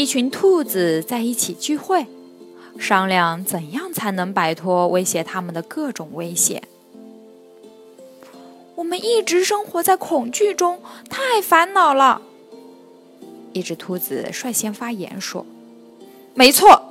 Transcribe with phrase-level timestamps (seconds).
[0.00, 2.06] 一群兔子在一起聚会，
[2.78, 6.62] 商量怎样才能摆脱威胁他们的各种威胁。
[8.76, 12.22] 我们一直生活在恐惧中，太烦恼了。
[13.52, 15.44] 一只兔子率先发言说
[16.32, 16.82] ：“没错。”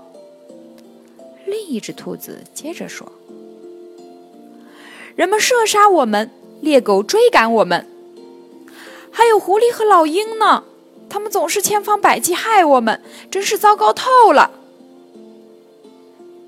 [1.47, 3.11] 另一只兔子接着说
[5.17, 6.29] ：“人们射杀我们，
[6.61, 7.87] 猎狗追赶我们，
[9.09, 10.65] 还有狐狸和老鹰呢。”
[11.09, 14.51] 他们总是千方百计害我们，真是糟糕透了。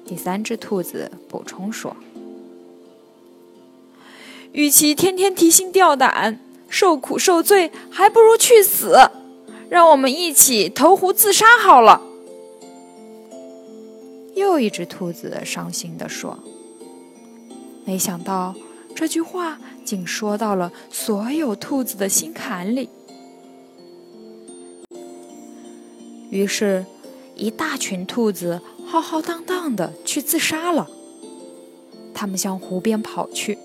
[0.06, 1.96] 第三只兔子补充说
[4.52, 6.40] ：“与其天天提心吊胆、
[6.70, 8.96] 受苦受罪，还不如去死。
[9.70, 12.02] 让我们一起投湖自杀好了。”
[14.36, 16.38] 又一只兔子伤心地说
[17.86, 18.54] ：“没想到
[18.94, 22.90] 这句话竟说到了所有兔子的心坎里。”
[26.32, 26.86] 于是，
[27.36, 30.90] 一大群兔子浩浩荡荡的去自杀了。
[32.14, 33.58] 他们向湖边跑去。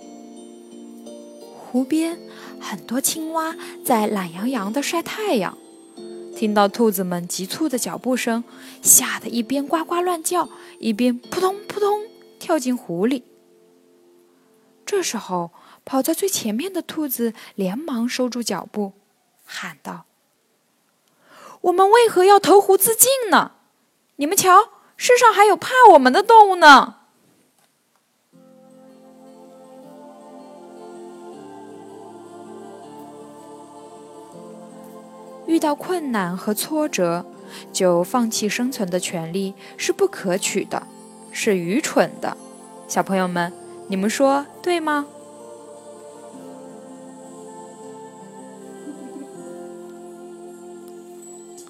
[1.55, 2.19] 湖边，
[2.61, 5.57] 很多青蛙在懒洋洋的晒太阳。
[6.35, 8.43] 听到兔子们急促的脚步声，
[8.83, 10.49] 吓得一边呱呱乱叫，
[10.81, 12.03] 一边扑通扑通
[12.41, 13.23] 跳进湖里。
[14.85, 15.53] 这时候，
[15.85, 18.93] 跑在最前面的兔子连忙收住脚步，
[19.45, 20.07] 喊道。
[21.67, 23.53] 我们为何要投湖自尽呢？
[24.17, 26.95] 你们瞧，世上还有怕我们的动物呢。
[35.47, 37.27] 遇到困难和挫折，
[37.73, 40.87] 就放弃生存的权利是不可取的，
[41.33, 42.37] 是愚蠢的。
[42.87, 43.53] 小朋友们，
[43.89, 45.07] 你们说对吗？